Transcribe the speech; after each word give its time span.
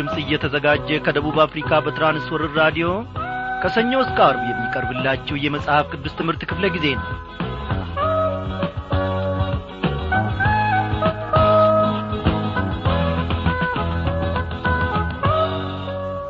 ድምፅ 0.00 0.18
እየተዘጋጀ 0.20 0.98
ከደቡብ 1.06 1.38
አፍሪካ 1.44 1.78
በትራንስወርር 1.84 2.52
ራዲዮ 2.60 2.86
ከሰኞ 3.62 3.92
እስከ 4.04 4.18
አርብ 4.26 4.42
የሚቀርብላችሁ 4.48 5.36
የመጽሐፍ 5.42 5.86
ቅዱስ 5.92 6.14
ትምህርት 6.18 6.42
ክፍለ 6.50 6.66
ጊዜ 6.74 6.86
ነው። 6.94 7.08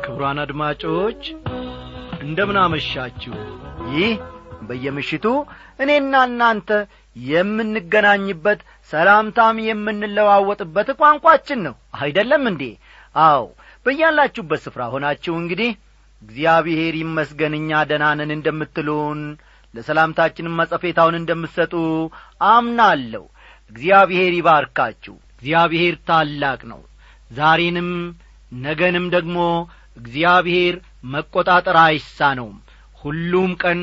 ክቡራን 0.03 0.41
አድማጮች 0.43 1.21
እንደምን 2.21 2.59
አመሻችሁ? 2.63 3.33
ይህ 3.93 4.11
በየምሽቱ 4.67 5.25
እኔና 5.79 6.15
እናንተ 6.29 6.69
የምንገናኝበት 7.15 8.59
ሰላምታም 8.91 9.57
የምንለዋወጥበት 9.67 10.91
ቋንቋችን 11.01 11.61
ነው። 11.67 11.75
አይደለም 12.01 12.45
እንዴ? 12.51 12.63
አዎ 13.23 13.41
በያላችሁበት 13.85 14.61
ስፍራ 14.65 14.81
ሆናችሁ 14.93 15.33
እንግዲህ 15.39 15.71
እግዚአብሔር 16.21 16.93
ይመስገን 16.99 17.53
እኛ 17.59 17.79
ደናንን 17.89 18.31
እንደምትሉን 18.35 19.21
ለሰላምታችንም 19.73 20.57
መጸፌታውን 20.59 21.15
እንደምትሰጡ 21.19 21.73
አምናለሁ። 22.49 23.23
እግዚአብሔር 23.71 24.31
ይባርካችሁ። 24.37 25.15
እግዚአብሔር 25.33 25.95
ታላቅ 26.09 26.61
ነው። 26.71 26.81
ዛሬንም 27.31 27.89
ነገንም 28.61 29.05
ደግሞ 29.15 29.37
እግዚአብሔር 29.97 30.75
መቈጣጠር 31.13 31.77
አይሳነውም። 31.83 32.57
ሁሉም 33.01 33.51
ቀን 33.63 33.79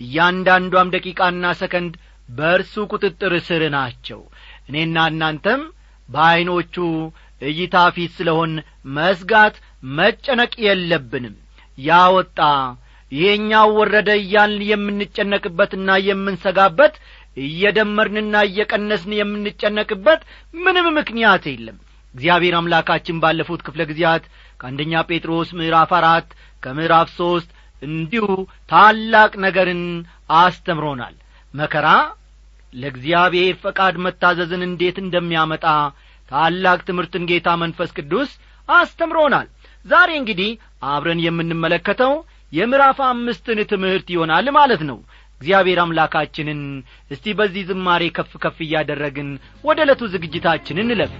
እያንዳንዷም 0.00 0.92
ደቂቃና 0.94 1.44
ሰከንድ 1.60 1.94
በእርሱ 2.28 2.74
ቁጥጥር 2.92 3.32
ስር 3.46 3.62
ናቸው። 3.76 4.20
እኔና 4.68 5.06
እናንተም 5.12 5.62
በዐይኖቹ 6.08 6.76
እይታ 7.40 7.76
ፊት 7.94 8.12
ስለሆን 8.18 8.52
መስጋት 8.96 9.56
መጨነቅ 9.98 10.52
የለብንም። 10.66 11.34
ያወጣ 11.78 12.38
ይሄኛው 13.12 13.68
ወረደ 13.78 14.08
እያልን 14.20 14.62
የምንጨነቅበትና 14.70 15.90
የምንሰጋበት 16.06 16.94
እየደመርንና 17.42 18.36
እየቀነስን 18.48 19.12
የምንጨነቅበት 19.18 20.20
ምንም 20.58 20.86
ምክንያት 20.98 21.44
የለም። 21.50 21.76
እግዚአብሔር 22.14 22.54
አምላካችን 22.58 23.20
ባለፉት 23.22 23.60
ክፍለ 23.66 23.82
ጊዜያት 23.90 24.24
ከአንደኛ 24.60 25.02
ጴጥሮስ 25.08 25.48
ምዕራፍ 25.58 25.90
አራት 25.98 26.28
ከምዕራፍ 26.62 27.08
ሦስት 27.18 27.50
እንዲሁ 27.82 28.26
ታላቅ 28.70 29.32
ነገርን 29.44 29.82
አስተምሮናል። 30.38 31.14
መከራ 31.54 31.88
ለእግዚአብሔር 32.72 33.54
ፈቃድ 33.62 33.94
መታዘዝን 34.04 34.62
እንዴት 34.66 34.96
እንደሚያመጣ 35.02 35.66
ታላቅ 36.28 36.78
ትምህርትን 36.88 37.28
ጌታ 37.30 37.48
መንፈስ 37.62 37.90
ቅዱስ 37.98 38.30
አስተምሮናል። 38.68 39.46
ዛሬ 39.84 40.10
እንግዲህ 40.20 40.50
አብረን 40.86 41.20
የምንመለከተው 41.24 42.12
የምዕራፍ 42.52 42.98
አምስትን 43.08 43.58
ትምህርት 43.72 44.08
ይሆናል 44.14 44.46
ማለት 44.58 44.82
ነው። 44.90 44.98
እግዚአብሔር 45.40 45.78
አምላካችንን 45.82 46.60
እስቲ 47.10 47.34
በዚህ 47.38 47.66
ዝማሬ 47.68 48.04
ከፍ 48.16 48.32
ከፍ 48.44 48.56
እያደረግን 48.64 49.28
ወደ 49.64 49.78
ዕለቱ 49.86 50.02
ዝግጅታችን 50.14 50.82
እንለፍ 50.84 51.12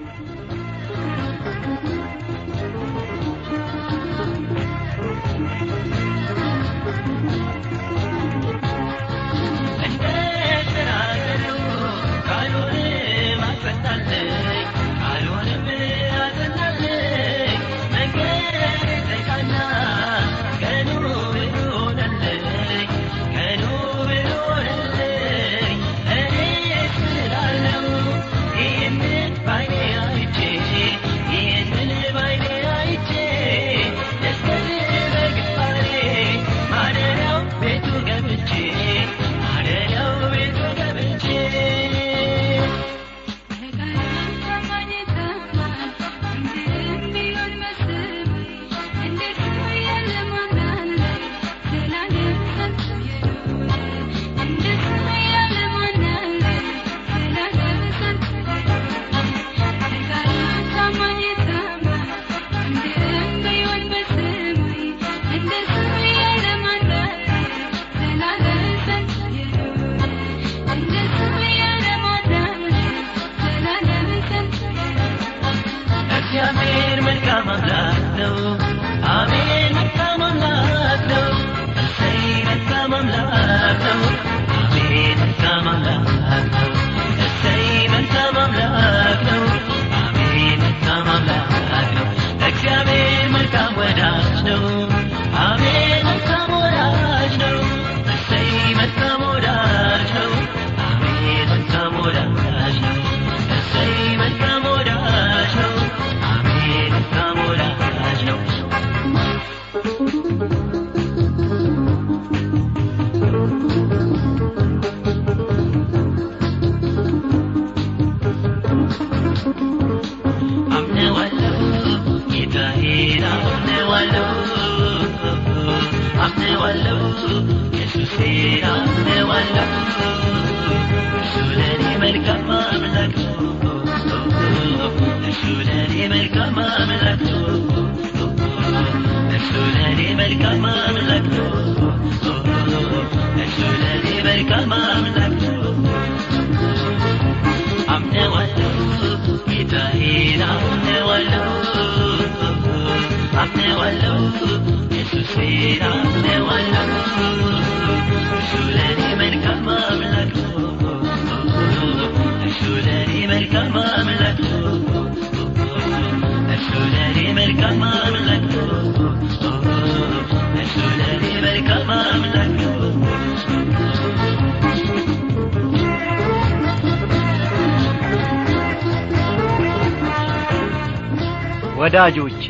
ወዳጆቼ 181.78 182.42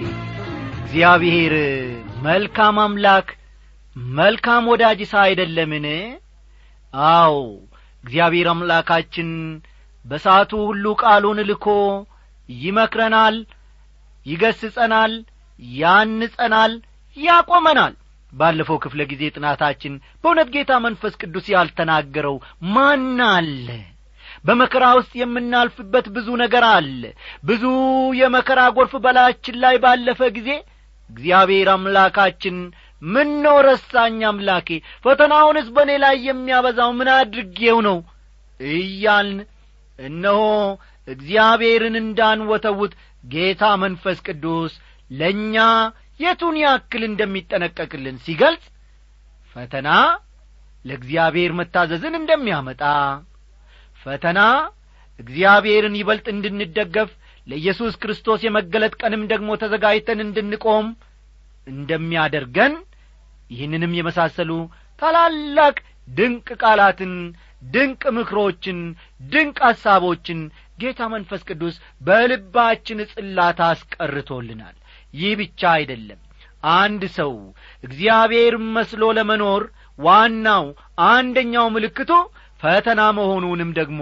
እግዚአብሔር 0.79 1.53
መልካም 2.23 2.79
አምላክ 2.79 3.29
መልካም 3.97 4.69
ወዳጅ 4.69 5.15
አይደለምን? 5.15 5.87
አው 6.95 7.37
እግዚአብሔር 8.05 8.49
አምላካችን 8.49 9.29
በሰዓቱ 10.09 10.53
ሁሉ 10.69 10.85
ቃሉን 11.03 11.41
ልኮ 11.51 11.67
ይመክረናል 12.49 13.37
ይገስጸናል 14.27 15.13
ያንጸናል 15.79 16.73
ያቆመናል። 17.17 17.95
ባለፈው 18.33 18.79
ክፍለ 18.85 19.01
ጊዜ 19.11 19.23
ጥናታችን 19.37 19.93
በእውነት 20.23 20.49
ጌታ 20.55 20.73
መንፈስ 20.87 21.15
ቅዱስ 21.23 21.47
ያልተናገረው 21.55 22.37
ማን 22.75 23.05
አለ? 23.29 23.69
በመከራ 24.45 24.85
ውስጥ 24.99 25.13
የምናልፍበት 25.21 26.07
ብዙ 26.17 26.29
ነገር 26.43 26.65
አለ። 26.71 27.03
ብዙ 27.45 27.65
የመከራ 28.21 28.61
ጐርፍ 28.77 28.93
በላያችን 29.05 29.57
ላይ 29.65 29.77
ባለፈ 29.85 30.21
ጊዜ 30.37 30.51
እግዚአብሔር 31.11 31.69
አምላካችን 31.75 32.57
ምን 33.03 33.29
ነው 33.45 33.57
ረሳኝ 33.67 34.19
አምላኬ 34.31 34.69
ፈተናውንስ 35.05 35.69
በእኔ 35.77 35.91
ላይ 36.05 36.17
የሚያበዛው 36.29 36.91
ምን 36.99 37.09
አድርጌው 37.15 37.79
ነው 37.89 37.99
እያልን 38.61 39.39
እነሆ 39.99 40.41
እግዚአብሔርን 41.09 41.97
እንዳንወተውት 42.03 42.93
ጌታ 43.25 43.63
መንፈስ 43.83 44.19
ቅዱስ 44.27 44.73
ለእኛ 45.11 45.57
የቱን 46.21 46.57
ያክል 46.63 47.03
እንደሚጠነቀቅልን 47.09 48.17
ሲገልጽ 48.25 48.65
ፈተና 49.57 49.89
ለእግዚአብሔር 50.85 51.53
መታዘዝን 51.59 52.15
እንደሚያመጣ 52.21 52.83
ፈተና 54.07 54.41
እግዚአብሔርን 55.19 55.95
ይበልጥ 56.01 56.27
እንድንደገፍ 56.35 57.11
ለኢየሱስ 57.47 57.95
ክርስቶስ 58.03 58.41
የመገለጥ 58.47 58.95
ቀንም 59.01 59.23
ደግሞ 59.33 59.51
ተዘጋጅተን 59.63 60.21
እንድንቆም 60.27 60.87
እንደሚያደርገን 61.67 62.75
ይህንንም 63.51 63.93
የመሳሰሉ 63.99 64.51
ታላላቅ 65.03 65.77
ድንቅ 66.09 66.49
ቃላትን 66.63 67.13
ድንቅ 67.63 68.03
ምክሮችን 68.17 68.79
ድንቅ 69.31 69.59
ሐሳቦችን 69.67 70.41
ጌታ 70.81 71.01
መንፈስ 71.13 71.43
ቅዱስ 71.49 71.77
በልባችን 72.07 72.99
ጽላት 73.13 73.61
አስቀርቶልናል። 73.69 74.77
ይህ 75.15 75.33
ብቻ 75.41 75.61
አይደለም። 75.77 76.21
አንድ 76.77 77.03
ሰው 77.17 77.33
እግዚአብሔር 77.85 78.55
መስሎ 78.75 79.05
ለመኖር 79.19 79.63
ዋናው 79.99 80.65
አንደኛው 81.11 81.67
ምልክቱ 81.75 82.11
ፈተና 82.63 83.01
መሆኑንም 83.19 83.71
ደግሞ 83.79 84.01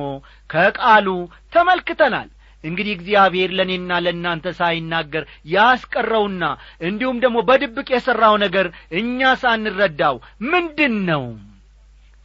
ከቃሉ 0.51 1.09
ተመልክተናል። 1.53 2.29
እንግዲህ 2.65 2.93
እግዚአብሔር 2.95 3.51
ለእኔና 3.57 3.99
ለእናንተ 4.05 4.53
ሳይናገር 4.59 5.25
ያስቀረውና 5.53 6.45
እንዲሁም 6.89 7.19
ደግሞ 7.25 7.39
በድብቅ 7.49 7.89
የሠራው 7.93 8.37
ነገር 8.45 8.69
እኛ 9.01 9.35
ሳንረዳው 9.43 10.17
ምንድን 10.49 10.97
ነው 11.11 11.25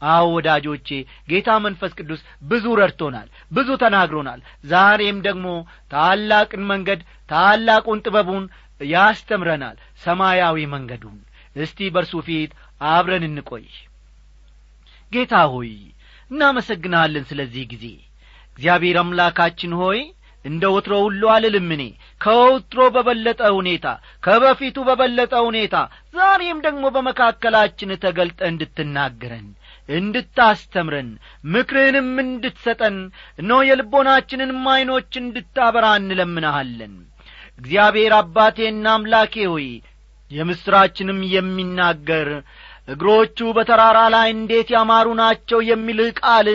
አዎ 0.02 0.26
ወዳጆቼ 0.36 0.88
ጌታ 1.32 1.50
መንፈስ 1.66 1.92
ቅዱስ 2.00 2.22
ብዙ 2.44 2.66
ረድቶናል 2.80 3.28
ብዙ 3.52 3.70
ተናግሮናል። 3.84 4.40
ዛሬም 4.66 5.18
ደግሞ 5.28 5.48
ታላቅን 5.92 6.64
መንገድ 6.72 7.02
ታላቁን 7.30 8.02
ጥበቡን 8.06 8.46
ያስተምረናል 8.92 9.76
ሰማያዊ 10.04 10.58
መንገዱን። 10.74 11.20
እስቲ 11.56 11.90
በርሱ 11.96 12.14
ፊት 12.28 12.52
አብረን 12.92 13.26
እንቆይ። 13.30 13.66
ጌታ 15.12 15.34
ሆይ 15.54 15.72
እናመሰግንሃለን 16.32 17.26
ስለዚህ 17.30 17.64
ጊዜ። 17.72 17.86
እግዚአብሔር 18.58 18.98
አምላካችን 19.02 19.72
ሆይ 19.82 20.00
እንደ 20.46 20.64
ወትሮ 20.74 20.94
ሁሉ 21.06 21.24
አልልም 21.34 21.68
ከወትሮ 22.22 22.82
በበለጠ 22.96 23.42
ሁኔታ 23.58 23.88
ከበፊቱ 24.24 24.78
በበለጠ 24.88 25.34
ሁኔታ 25.48 25.76
ዛሬም 26.16 26.60
ደግሞ 26.66 26.84
በመካከላችን 26.96 27.92
ተገልጠ 28.04 28.40
እንድትናገረን 28.52 29.48
እንድታስተምረን 29.92 31.10
ምክርህንም 31.52 32.10
እንድትሰጠን 32.24 32.98
እነሆ 33.40 33.60
የልቦናችንንም 33.68 34.66
ዐይኖች 34.74 35.12
እንድታበራ 35.22 35.88
እንለምናሃለን 36.00 36.96
እግዚአብሔር 37.60 38.14
አባቴና 38.18 38.86
አምላኬ 38.96 39.36
ሆይ 39.50 39.70
የምሥራችንም 40.32 41.20
የሚናገር 41.34 42.30
እግሮቹ 42.88 43.38
በተራራ 43.56 44.00
ላይ 44.14 44.30
እንዴት 44.34 44.70
ያማሩ 44.74 45.08
ናቸው 45.20 45.60
የሚልህ 45.68 46.10
ቃል 46.22 46.48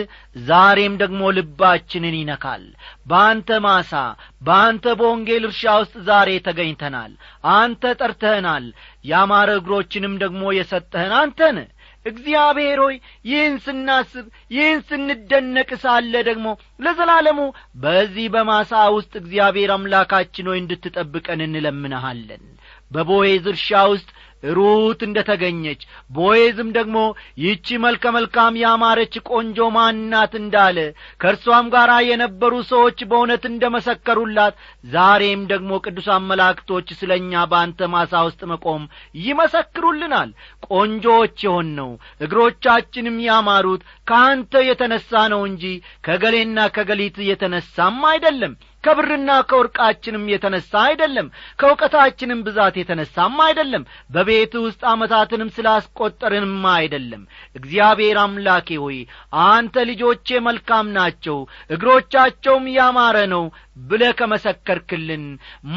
ዛሬም 0.45 0.93
ደግሞ 1.01 1.21
ልባችንን 1.37 2.15
ይነካል። 2.17 2.63
በአንተ 3.09 3.59
ማሳ 3.65 3.93
በአንተ 4.41 4.95
በወንጌል 4.99 5.45
እርሻ 5.49 5.75
ውስጥ 5.81 5.95
ዛሬ 6.09 6.31
ተገኝተናል። 6.47 7.13
አንተ 7.53 7.93
ጠርተህናል 8.01 8.65
ያማረ 9.05 9.49
እግሮችንም 9.61 10.15
ደግሞ 10.23 10.43
የሰጠህን 10.57 11.15
አንተን 11.21 11.59
እግዚአብሔር 12.07 12.79
ሆይ 12.83 12.95
ይህን 13.25 13.55
ስናስብ 13.65 14.25
ይህን 14.51 14.79
ስንደነቅ 14.89 15.69
ሳለ 15.83 16.13
ደግሞ 16.27 16.47
ለዘላለሙ 16.79 17.39
በዚህ 17.83 18.27
በማሳ 18.35 18.83
ውስጥ 18.97 19.13
እግዚአብሔር 19.21 19.71
አምላካችን 19.75 20.49
ሆይ 20.51 20.59
እንድትጠብቀን 20.61 21.41
እንለምንሃለን። 21.47 22.43
በቦዔዝ 22.91 23.45
እርሻ 23.51 23.79
ውስጥ 23.93 24.09
ሩት 24.43 24.99
እንደ 25.05 25.19
ተገኘች 25.27 25.81
ቦዔዝም 26.15 26.69
ደግሞ 26.75 26.97
ይህቺ 27.41 27.77
መልከ 27.83 28.11
መልካም 28.15 28.59
ያማረች 28.61 29.13
ቆንጆ 29.29 29.67
ማናት 29.75 30.33
እንዳለ 30.39 30.77
ከእርሷም 31.21 31.67
ጋር 31.73 31.91
የነበሩ 32.07 32.53
ሰዎች 32.69 32.99
በእውነት 33.09 33.43
እንደ 33.49 33.63
መሰከሩላት 33.75 34.55
ዛሬም 34.91 35.41
ደግሞ 35.51 35.71
ቅዱሳን 35.85 36.27
መላእክቶች 36.29 36.87
ስለ 36.99 37.11
እኛ 37.21 37.45
በአንተ 37.51 37.89
ማሳ 37.93 38.23
ውስጥ 38.27 38.41
መቆም 38.51 38.83
ይመሰክሩልናል። 39.27 40.29
ቆንጆዎች 40.69 41.37
የሆን 41.45 41.67
ነው 41.77 41.91
እግሮቻችንም 42.25 43.17
ያማሩት 43.27 43.81
ከአንተ 44.07 44.63
የተነሣ 44.67 45.11
ነው 45.33 45.43
እንጂ 45.49 45.63
ከገሌና 46.07 46.67
ከገሊት 46.75 47.17
የተነሳም 47.27 47.99
አይደለም 48.11 48.53
ከብርና 48.87 49.29
ከወርቃችንም 49.49 50.25
የተነሣ 50.31 50.71
አይደለም 50.83 51.27
ከእውቀታችንም 51.59 52.43
ብዛት 52.47 52.75
የተነሣም 52.79 53.37
አይደለም 53.45 53.83
በቤት 54.13 54.53
ውስጥ 54.65 54.81
ዓመታትንም 54.91 55.53
ስላስቈጠርንም 55.57 56.65
አይደለም። 56.73 57.23
እግዚአብሔር 57.59 58.19
አምላኬ 58.23 58.77
ሆይ 58.83 58.99
አንተ 59.47 59.85
ልጆቼ 59.89 60.39
መልካም 60.47 60.87
ናቸው 60.97 61.39
እግሮቻቸውም 61.75 62.67
ያማረ 62.77 63.17
ነው 63.33 63.45
ብለ 63.83 64.03
ከመሰከርክልን 64.19 65.25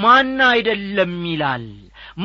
ማን 0.01 0.37
አይደለም 0.51 1.15
ይላል። 1.31 1.67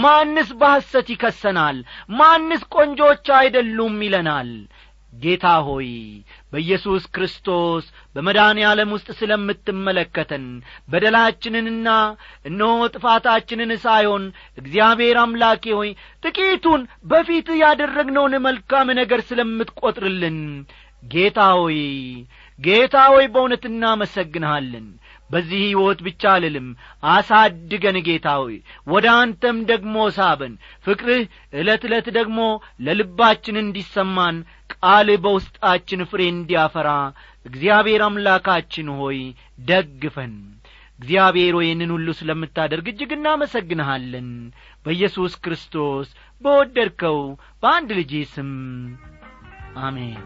ማንስ 0.02 0.50
በሐሰት 0.60 1.08
ይከሰናል? 1.14 1.78
ማንስ 2.20 2.62
ቆንጆች 2.76 3.26
አይደሉም 3.40 3.98
ይለናል 4.06 4.52
ጌታ 5.14 5.46
ሆይ 5.68 5.90
በኢየሱስ 6.52 7.04
ክርስቶስ 7.16 7.86
በመድኃኔ 8.16 8.60
ዓለም 8.70 8.90
ውስጥ 8.96 9.10
ስለምትመለከተን 9.20 10.46
በደላችንንና 10.90 11.88
እነሆ 12.50 12.74
ጥፋታችንን 12.94 13.72
ሳይሆን 13.86 14.26
እግዚአብሔር 14.58 15.20
አምላኬ 15.24 15.74
ሆይ 15.80 15.92
ጥቂቱን 16.24 16.82
በፊት 17.06 17.50
ያደረግነውን 17.64 18.36
መልካም 18.48 18.90
ነገር 19.02 19.22
ስለምትቈጥርልን 19.30 20.40
ጌታ 21.04 21.40
ሆይ 21.58 21.80
ጌታ 22.60 22.98
ሆይ 23.14 23.26
በእውነት 23.34 23.64
እናመሰግንሃለን። 23.70 24.86
በዚህ 25.30 25.60
ሕይወት 25.64 26.00
ብቻ 26.06 26.24
አልልም 26.34 26.68
አሳድገን 27.12 27.98
ጌታ 28.08 28.28
ሆይ። 28.42 28.56
ወደ 28.88 29.06
አንተም 29.22 29.58
ደግሞ 29.72 29.96
ሳበን 30.18 30.54
ፍቅርህ 30.86 31.24
ዕለት 31.54 31.84
ዕለት 31.88 32.08
ደግሞ 32.18 32.40
ለልባችን 32.86 33.62
እንዲሰማን 33.64 34.38
ቃል 34.84 35.10
በውስጣችን 35.24 36.02
ፍሬ 36.10 36.22
እንዲያፈራ 36.32 36.90
እግዚአብሔር 37.46 38.02
አምላካችን 38.06 38.88
ሆይ 39.00 39.20
ደግፈን። 39.68 40.36
እግዚአብሔር 41.00 41.56
ይህንን 41.62 41.92
ሁሉ 41.96 42.08
ስለምታደርግ 42.20 42.86
እጅግ 42.92 43.12
እናመሰግንሃለን። 43.16 44.30
በኢየሱስ 44.86 45.34
ክርስቶስ 45.44 46.08
በወደድከው 46.42 47.20
በአንድ 47.64 47.92
ልጅ 48.00 48.14
ስም 48.34 48.52
አሜን 49.82 50.22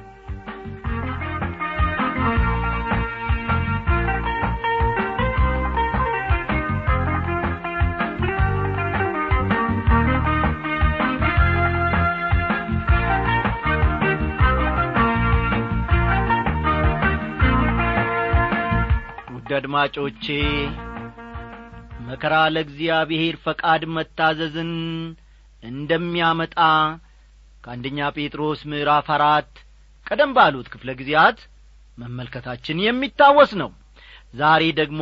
አድማጮቼ 19.60 20.26
መከራ 22.08 22.36
ለእግዚአብሔር 22.54 23.36
ፈቃድ 23.46 23.82
መታዘዝን 23.96 24.72
እንደሚያመጣ 25.64 26.56
ከአንደኛ 27.64 28.00
ጴጥሮስ 28.18 28.60
ምዕራፍ 28.72 29.08
አራት 29.16 29.52
ቀደም 30.06 30.32
ባሉት 30.38 30.68
ክፍለ 30.74 30.90
ጊዜያት 31.00 31.40
መመልከታችን 31.98 32.84
የሚታወስ 32.84 33.52
ነው። 33.62 33.70
ዛሬ 34.34 34.64
ደግሞ 34.80 35.02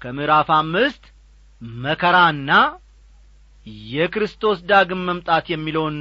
ከምዕራፍ 0.00 0.48
አምስት 0.58 1.04
መከራና 1.82 2.50
የክርስቶስ 3.90 4.58
ዳግም 4.70 5.02
መምጣት 5.08 5.46
የሚለውን 5.52 5.96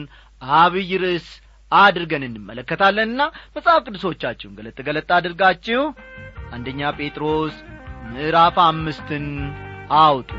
አብይ 0.58 0.92
ርዕስ 1.04 1.28
አድርገን 1.72 2.24
እንመለከታለንና 2.28 3.22
መጽሐፍ 3.56 3.82
ቅዱሶቻችሁን 3.86 4.56
ገለጥ 4.58 4.78
ገለጥ 4.88 5.10
አድርጋችሁ 5.18 5.84
አንደኛ 6.56 6.90
ጴጥሮስ 6.98 7.56
ምዕራፍ 8.12 8.56
አምስትን 8.64 9.26
አውጡ። 10.00 10.30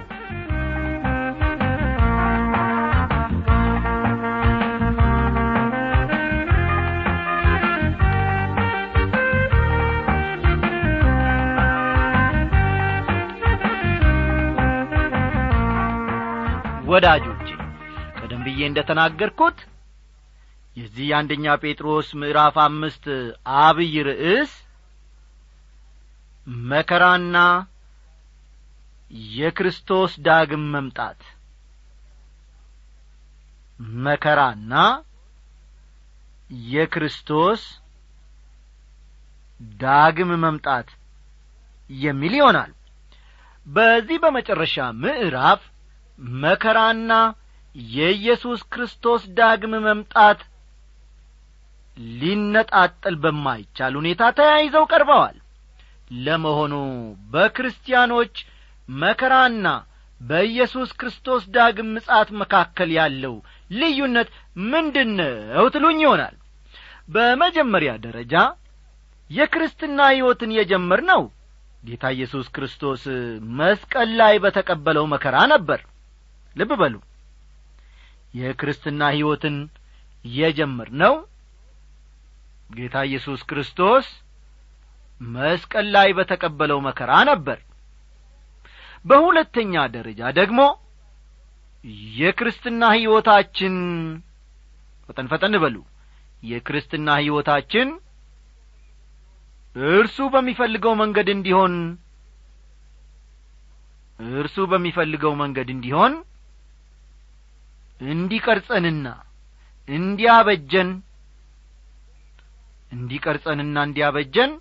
ወዳጆቼ 16.88 17.46
ቀደም 18.18 18.40
ብዬ 18.46 18.60
እንደ 18.68 18.80
ተናገርኩት 18.88 19.58
የዚህ 20.76 21.04
የአንደኛ 21.10 21.54
ጴጥሮስ 21.62 22.08
ምዕራፍ 22.20 22.56
አምስት 22.64 23.04
አብይ 23.60 23.94
ርዕስ 24.08 24.52
መከራና 26.66 27.36
የክርስቶስ 29.36 30.12
ዳግም 30.26 30.64
መምጣት። 30.74 31.20
መከራና 34.04 34.74
የክርስቶስ 36.70 37.62
ዳግም 39.80 40.30
መምጣት 40.44 40.88
የሚል 41.90 42.34
ይሆናል። 42.38 42.72
በዚህ 43.66 44.16
በመጨረሻ 44.22 44.74
ምዕራፍ 45.02 45.60
መከራና 46.42 47.12
የኢየሱስ 47.94 48.60
ክርስቶስ 48.72 49.22
ዳግም 49.38 49.74
መምጣት 49.86 50.40
ሊነጣጠል 52.18 53.16
በማይቻል 53.22 53.94
ሁኔታ 54.00 54.22
ተያይዘው 54.38 54.84
ቀርበዋል 54.92 55.36
ለመሆኑ 56.20 56.74
በክርስቲያኖች 57.32 58.34
መከራና 58.88 59.66
በኢየሱስ 60.20 60.90
ክርስቶስ 61.00 61.42
ዳግም 61.54 61.88
ምጻት 61.94 62.28
መካከል 62.40 62.90
ያለው 62.98 63.34
ልዩነት 63.74 64.28
ምንድን 64.72 65.10
ነው 65.20 65.66
ትሉኝ 65.74 65.98
ይሆናል። 66.04 66.34
በመጀመሪያ 67.08 67.92
ደረጃ 68.04 68.34
የክርስትና 69.30 70.00
ሕይወትን 70.12 70.50
የጀመር 70.56 71.00
ነው 71.10 71.22
ጌታ 71.82 72.04
ኢየሱስ 72.16 72.46
ክርስቶስ 72.54 73.02
መስቀል 73.58 74.10
ላይ 74.20 74.34
በተቀበለው 74.44 75.04
መከራ 75.12 75.36
ነበር። 75.52 75.80
ልብ 76.56 76.72
በሉ። 76.80 76.94
የክርስትና 78.34 79.02
ሕይወትን 79.14 79.56
የጀመር 80.24 80.90
ነው 81.02 81.14
ጌታ 82.70 82.96
ኢየሱስ 83.08 83.40
ክርስቶስ 83.50 84.06
መስቀል 85.20 85.86
ላይ 85.94 86.08
በተቀበለው 86.18 86.78
መከራ 86.86 87.12
ነበር። 87.30 87.58
በሁለተኛ 89.04 89.74
ደረጃ 89.94 90.20
ደግሞ 90.38 90.60
የክርስትና 92.18 92.82
ሕይወታችን 92.94 93.74
ፈጠን 95.08 95.26
ፈጠን 95.32 95.54
በሉ። 95.62 95.76
የክርስትና 96.42 97.08
ሕይወታችን 97.20 97.88
እርሱ 99.92 100.18
በሚፈልገው 100.32 100.94
መንገድ 101.02 101.28
እንዲሆን 101.34 101.74
እርሱ 104.34 104.56
በሚፈልገው 104.72 105.32
መንገድ 105.42 105.68
እንዲሆን 105.74 106.12
እንዲቀርጸንና 108.00 109.06
እንዲያበጀን 109.88 110.90
እንዲቀርጸንና 112.92 113.76
እንዲያበጀን 113.88 114.52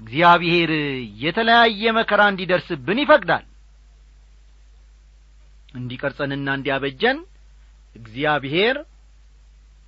እግዚአብሔር 0.00 0.70
የተለያየ 1.22 1.92
መከራ 1.98 2.20
እንዲደርስብን 2.32 2.98
ይፈቅዳል። 3.02 3.44
እንዲቀርጸንና 5.74 6.48
እንዲያበጀን 6.58 7.18
እግዚአብሔር 7.96 8.76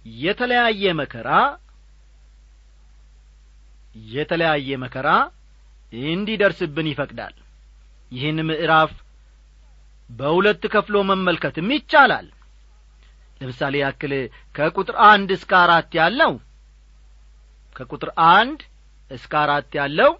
የተለያየ 0.06 0.84
መከራ 1.00 1.30
የተለያየ 4.12 4.70
መከራ 4.84 5.08
እንዲደርስብን 6.10 6.86
ይፈቅዳል። 6.90 7.34
ይህን 8.12 8.38
ምዕራፍ 8.48 8.92
በሁለት 10.10 10.62
ከፍሎ 10.72 10.96
መመልከትም 11.10 11.68
ይቻላል። 11.76 12.26
ለምሳሌ 13.40 13.74
ያክል 13.82 14.12
ከቁጥር 14.56 14.96
አንድ 15.10 15.30
እስከ 15.36 15.52
አራት 15.62 15.90
ያለው 16.00 16.32
ከቁጥር 17.76 18.10
አንድ 18.34 18.60
እስከ 19.12 19.32
አራት 19.42 19.70
ያለው 19.78 20.10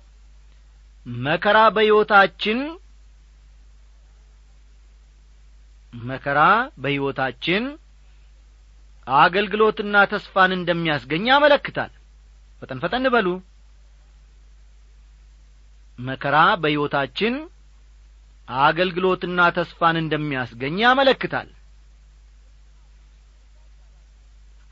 መከራ 1.24 1.58
በሕይወታችን 1.76 2.58
መከራ 5.92 6.40
በሕይወታችን 6.82 7.64
አገልግሎትና 9.06 9.96
ተስፋን 10.12 10.52
እንደሚያስገኝ 10.56 11.24
ያመለክታል። 11.30 11.90
ፈጠን 12.62 12.78
ፈጠን 12.84 13.06
በሉ። 13.14 13.28
መከራ 15.98 16.36
በሕይወታችን 16.62 17.34
አገልግሎትና 18.48 19.40
ተስፋን 19.58 19.96
እንደሚያስገኝ 20.00 20.76
ያመለክታል። 20.84 21.48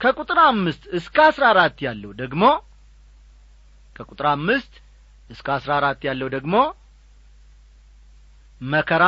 ከቁጥር 0.01 0.39
አምስት 0.47 0.83
እስከ 0.99 1.17
አስራ 1.29 1.45
አራት 1.53 1.79
ያለው 1.87 2.13
ደግሞ 2.21 2.43
ከቁጥር 4.01 4.27
አምስት 4.31 4.73
እስከ 5.31 5.47
አስራ 5.57 5.71
አራት 5.79 6.01
ያለው 6.09 6.29
ደግሞ 6.35 6.55
መከራ 8.61 9.05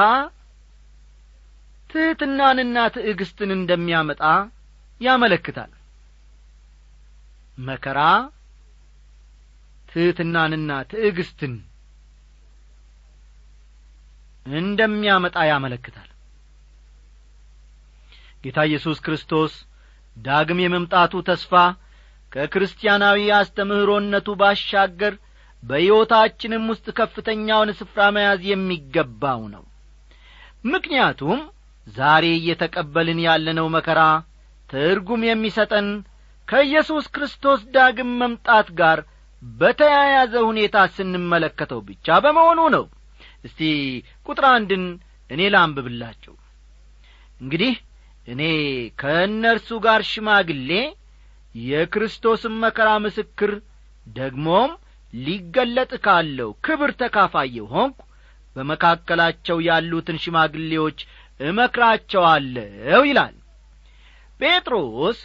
ትሕትናንና 1.91 2.77
ትዕግስትን 2.95 3.51
እንደሚያመጣ 3.57 4.23
ያመለክታል። 5.01 5.73
መከራ 7.59 8.01
ትሕትናንና 9.89 10.71
ትዕግስትን 10.93 11.55
እንደሚያመጣ 14.47 15.37
ያመለክታል። 15.51 16.09
ጌታ 18.45 18.59
ኢየሱስ 18.69 18.99
ክርስቶስ 19.05 19.53
ዳግም 20.17 20.59
የመምጣቱ 20.63 21.13
ተስፋ 21.29 21.53
ከክርስቲያናዊ 22.33 23.19
አስተምህሮነቱ 23.39 24.29
ባሻገር 24.41 25.15
በሕይወታችንም 25.63 26.65
ውስጥ 26.71 26.87
ከፍተኛውን 26.99 27.71
ስፍራ 27.81 28.07
መያዝ 28.17 28.43
የሚገባው 28.51 29.43
ነው። 29.55 29.65
ምክንያቱም 30.73 31.41
ዛሬ 31.87 32.25
እየተቀበልን 32.39 33.21
ያለነው 33.27 33.67
መከራ 33.77 34.01
ትርጉም 34.71 35.23
የሚሰጠን 35.29 35.89
ከኢየሱስ 36.49 37.05
ክርስቶስ 37.15 37.61
ዳግም 37.75 38.11
መምጣት 38.21 38.69
ጋር 38.81 38.99
በተያያዘ 39.43 40.35
ሁኔታ 40.49 40.77
ስንመለከተው 40.97 41.81
ብቻ 41.89 42.19
በመሆኑ 42.25 42.61
ነው። 42.77 42.85
እስቲ 43.47 43.61
ቁጥር 44.27 44.45
አንድን 44.53 44.85
እኔ 45.31 45.43
ላንብብላችሁ። 45.55 46.35
እንግዲህ 47.41 47.75
እኔ 48.27 48.43
ከእነርሱ 49.01 49.69
ጋር 49.87 50.01
ሽማግሌ 50.11 50.71
የክርስቶስን 51.55 52.55
መከራ 52.63 52.91
ምስክር 53.05 53.51
ደግሞም 54.17 54.71
ሊገለጥ 55.13 55.93
ካለው 56.05 56.51
ክብር 56.67 56.91
ተካፋየው 57.01 57.67
ሆንኩ 57.75 57.99
በመካከላቸው 58.57 59.59
ያሉትን 59.67 60.17
ሽማግሌዎች 60.23 60.99
እመክራቸዋለሁ 61.41 62.65
ይላል። 63.09 63.35
ጴጥሮስ 64.41 65.19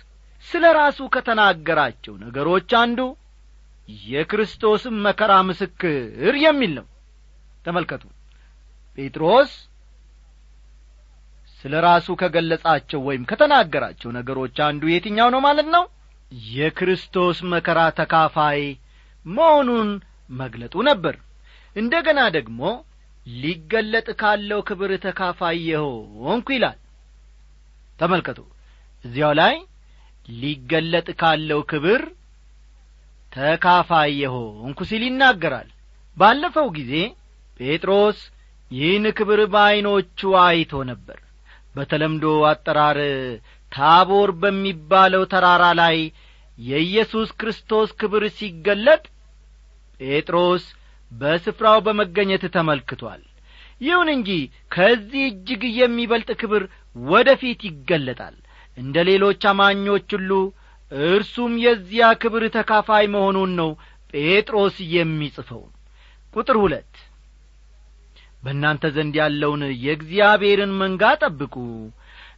ስለ 0.46 0.66
ራሱ 0.80 1.00
ከተናገራቸው 1.14 2.14
ነገሮች 2.24 2.70
አንዱ 2.82 3.00
የክርስቶስን 4.08 4.96
መከራ 5.06 5.34
ምስክር 5.50 5.96
የሚል 6.44 6.72
ነው። 6.80 6.86
ተመልከቱ። 7.66 8.04
ጴጥሮስ 8.98 9.52
ስለ 11.62 11.76
ራሱ 11.86 12.08
ከገለጻቸው 12.22 13.00
ወይም 13.08 13.24
ከተናገራቸው 13.30 14.10
ነገሮች 14.18 14.58
አንዱ 14.68 14.84
የትኛው 14.92 15.30
ነው 15.36 15.42
ማለት 15.48 15.68
ነው 15.76 15.84
የክርስቶስ 16.52 17.38
መከራ 17.52 17.80
ተካፋይ 18.00 18.62
መሆኑን 19.26 19.90
መግለጡ 20.32 20.76
ነበር። 20.90 21.16
እንደ 21.76 21.94
ገና 22.08 22.20
ደግሞ 22.38 22.62
ሊገለጥ 23.36 24.08
ካለው 24.22 24.60
ክብር 24.70 24.92
ተካፋይ 25.06 25.58
የሆንኩ 25.70 26.48
ይላል። 26.56 26.78
ተመልከቱ 28.00 28.40
እዚያው 29.06 29.34
ላይ 29.40 29.56
ሊገለጥ 30.36 31.08
ካለው 31.22 31.62
ክብር 31.72 32.02
ተካፋይ 33.32 34.12
የሆንኩ 34.22 34.80
ሲል 34.90 35.04
ይናገራል። 35.08 35.70
ባለፈው 36.18 36.68
ጊዜ 36.78 36.94
ጴጥሮስ 37.60 38.20
ይህን 38.72 39.06
ክብር 39.18 39.40
በዐይኖቹ 39.54 40.20
አይቶ 40.46 40.72
ነበር። 40.92 41.20
በተለምዶ 41.76 42.24
አጠራር 42.52 42.98
ታቦር 43.72 44.30
በሚባለው 44.42 45.24
ተራራ 45.32 45.64
ላይ 45.80 45.98
የኢየሱስ 46.58 47.30
ክርስቶስ 47.40 47.90
ክብር 48.00 48.24
ሲገለጥ 48.38 49.04
ጴጥሮስ 50.00 50.64
በስፍራው 51.12 51.80
በመገኘት 51.86 52.44
ተመልክቷል። 52.56 53.22
ይሁን 53.82 54.10
እንጂ 54.14 54.30
ከዚህ 54.72 55.24
እጅግ 55.30 55.64
የሚበልጥ 55.80 56.30
ክብር 56.42 56.64
ወደ 56.96 57.30
ፊት 57.42 57.62
ይገለጣል። 57.68 58.36
እንደ 58.78 58.96
ሌሎች 59.10 59.42
አማኞች 59.52 60.08
ሁሉ 60.16 60.32
እርሱም 61.10 61.54
የዚያ 61.64 62.06
ክብር 62.22 62.44
ተካፋይ 62.56 63.06
መሆኑን 63.16 63.52
ነው 63.60 63.70
ጴጥሮስ 64.14 64.76
የሚጽፈው። 64.94 65.64
ቁጥር 66.34 66.58
ሁለት 66.64 66.94
በእናንተ 68.44 68.84
ዘንድ 68.96 69.16
ያለውን 69.22 69.64
የእግዚአብሔርን 69.84 70.74
መንጋ 70.82 71.04
ጠብቁ 71.24 71.56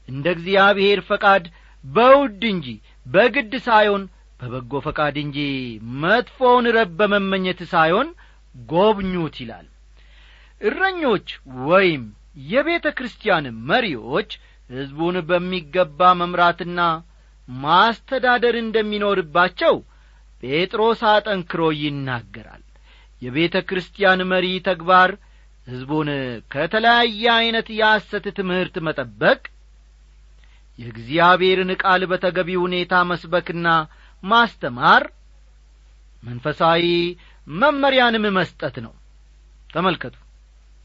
እንደ 0.10 0.26
እግዚአብሔር 0.36 1.00
ፈቃድ 1.10 1.44
በውድ 1.84 2.42
እንጂ 2.52 2.68
በግድ 3.06 3.54
ሳይሆን 3.68 4.04
በበጎ 4.40 4.74
ፈቃድ 4.86 5.16
እንጂ 5.24 5.38
መጥፎውን 6.02 6.66
ረብ 6.76 6.92
በመመኘት 7.00 7.62
ሳይሆን 7.74 8.10
ጐብኙት 8.56 9.36
ይላል። 9.42 9.68
እረኞች 10.62 11.28
ወይም 11.68 12.04
የቤተ 12.50 12.88
ክርስቲያን 12.98 13.46
መሪዎች 13.70 14.32
ሕዝቡን 14.70 15.16
በሚገባ 15.30 16.10
መምራትና 16.20 16.80
ማስተዳደር 17.48 18.56
እንደሚኖርባቸው 18.60 19.76
ጴጥሮስ 20.44 21.02
አጠንክሮ 21.12 21.62
ይናገራል። 21.80 22.64
የቤተ 23.22 23.58
ክርስቲያን 23.70 24.22
መሪ 24.32 24.48
ተግባር 24.68 25.12
ሕዝቡን 25.68 26.10
ከተለያየ 26.54 27.24
ዐይነት 27.34 27.68
የሐሰት 27.78 28.26
ትምህርት 28.38 28.76
መጠበቅ 28.88 29.40
የእግዚአብሔርን 30.80 31.72
ቃል 31.82 32.02
በተገቢ 32.12 32.50
ሁኔታ 32.64 32.94
መስበክና 33.10 33.68
ማስተማር 34.24 35.04
መንፈሳዊ 36.24 36.84
መመሪያንም 37.48 38.26
መስጠት 38.38 38.76
ነው። 38.86 38.94
ተመልከቱ። 39.70 40.16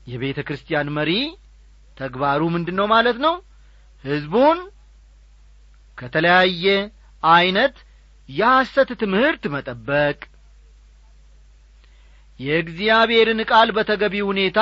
የቤተ 0.06 0.38
ክርስቲያን 0.46 0.88
መሪ 0.96 1.10
ተግባሩ 1.96 2.42
ምንድን 2.54 2.76
ነው 2.80 2.86
ማለት 2.92 3.18
ነው? 3.24 3.34
ሕዝቡን 4.04 4.58
ከተለያየ 5.98 6.64
ዐይነት 7.22 7.76
የሐሰት 8.28 8.90
ትምህርት 9.02 9.44
መጠበቅ። 9.54 10.18
የእግዚአብሔርን 12.40 13.40
ቃል 13.50 13.68
በተገቢ 13.76 14.14
ሁኔታ 14.28 14.60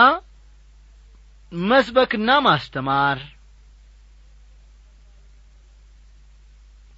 መስበክና 1.52 2.30
ማስተማር 2.46 3.18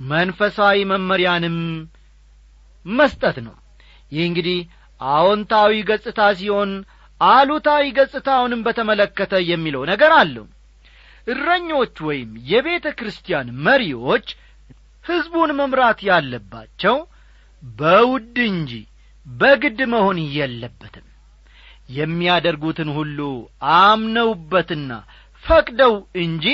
መንፈሳዊ 0.05 0.79
መመሪያንም 0.91 1.57
መስጠት 2.87 3.37
ነው። 3.47 3.55
ይህ 4.13 4.25
እንግዲህ 4.29 4.59
አዎንታዊ 5.01 5.73
ገጽታ 5.89 6.21
ሲሆን 6.39 6.71
አሉታዊ 7.21 7.85
ገጽታውንም 7.99 8.65
በተመለከተ 8.67 9.35
የሚለው 9.51 9.83
ነገር 9.91 10.13
አለው። 10.19 10.47
እረኞች 11.27 11.97
ወይም 12.07 12.31
የቤተ 12.51 12.87
ክርስቲያን 12.99 13.49
መሪዎች 13.67 14.27
ሕዝቡን 15.05 15.51
መምራት 15.59 15.99
ያለባቸው 16.09 16.97
በውድ 17.63 18.37
እንጂ 18.51 18.73
በግድ 19.27 19.81
መሆን 19.93 20.19
የለበትም። 20.37 21.07
የሚያደርጉትን 21.91 22.91
ሁሉ 22.97 23.19
አምነውበትና 23.79 24.91
ፈቅደው 25.45 25.95
እንጂ 26.23 26.47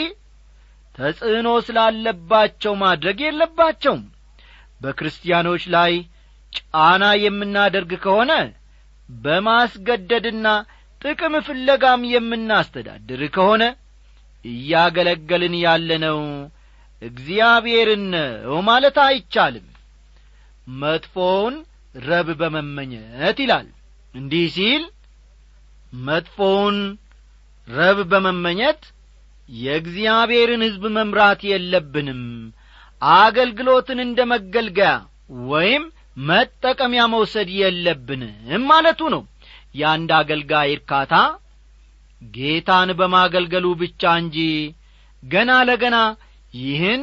ተጽዕኖ 0.94 1.48
ስላለባቸው 1.66 2.72
ማድረግ 2.82 3.18
የለባቸውም። 3.24 4.02
በክርስቲያኖች 4.80 5.64
ላይ 5.74 5.92
ጫና 6.52 7.04
የምናደርግ 7.22 7.92
ከሆነ 8.04 8.32
በማስገደድና 9.08 10.46
ጥቅም 11.02 11.34
ፍለጋም 11.46 12.02
የምናስተዳድር 12.12 13.22
ከሆነ 13.36 13.62
እያገለገልን 14.44 15.54
ያለነው 15.64 16.18
እግዚአብሔርን 17.02 18.06
ማለት 18.68 18.96
አይቻልም። 19.04 19.66
መጥፎውን 20.80 21.54
ረብ 22.02 22.28
በመመኘት 22.40 23.38
ይላል። 23.44 23.68
እንዲህ 24.14 24.44
ሲል 24.56 24.82
መጥፎውን 26.02 26.76
ረብ 27.68 27.98
በመመኘት 28.12 28.82
የእግዚአብሔርን 29.58 30.62
ሕዝብ 30.66 30.84
መምራት 30.96 31.40
የለብንም። 31.50 32.22
አገልግሎትን 33.02 33.98
እንደ 34.04 34.20
መገልገያ 34.32 34.90
ወይም 35.50 35.84
መጠቀሚያ 36.26 37.02
መውሰድ 37.12 37.48
የለብንም 37.58 38.64
ማለቱ 38.70 39.00
ነው። 39.14 39.22
የአንድ 39.74 40.10
አገልጋይ 40.18 40.68
እርካታ 40.76 41.14
ጌታን 42.32 42.90
በማገልገሉ 42.98 43.66
ብቻ 43.82 44.12
እንጂ 44.22 44.38
ገና 45.22 45.50
ለገና 45.68 45.96
ይህን 46.60 47.02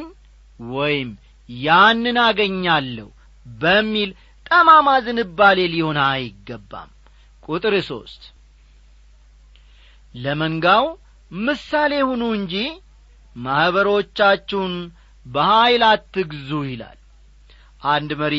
ወይም 0.72 1.10
ያንን 1.48 2.16
አገኛለሁ 2.24 3.08
በሚል 3.46 4.10
ጠማማ 4.46 4.88
ዝንባሌ 5.06 5.58
ሊሆን 5.72 5.98
አይገባም። 6.06 6.90
ቁጥር 7.46 7.74
ሦስት 7.88 8.22
ለመንጋው 10.14 10.86
ምሳሌ 11.30 11.92
ሁኑ 12.08 12.22
እንጂ 12.36 12.54
ማኅበሮቻችሁን 13.36 14.74
በኀይል 15.26 15.82
አትግዙ 15.88 16.50
ይላል። 16.68 16.98
አንድ 17.88 18.10
መሪ 18.20 18.36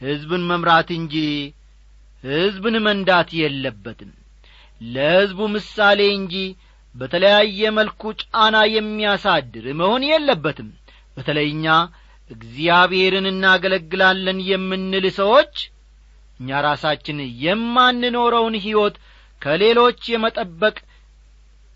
ሕዝብን 0.00 0.42
መምራት 0.50 0.88
እንጂ 0.96 1.14
ሕዝብን 2.24 2.76
መንዳት 2.86 3.28
የለበትም። 3.40 4.12
ለሕዝቡ 4.80 5.40
ምሳሌ 5.54 6.00
እንጂ 6.16 6.34
በተለያየ 6.94 7.70
መልኩ 7.78 8.02
ጫና 8.22 8.56
የሚያሳድር 8.74 9.66
መሆን 9.80 10.02
የለበትም። 10.10 10.68
በተለይ 11.16 11.48
እኛ 11.54 11.66
እግዚአብሔርን 12.30 13.26
እናገለግላለን 13.30 14.38
የምንል 14.48 15.06
ሰዎች 15.18 15.54
እኛ 16.40 16.60
ራሳችን 16.66 17.18
የማንኖረውን 17.44 18.56
ሕይወት 18.64 18.96
ከሌሎች 19.42 20.00
የመጠበቅ 20.12 20.76